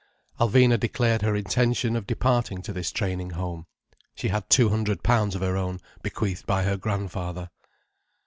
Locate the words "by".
6.47-6.63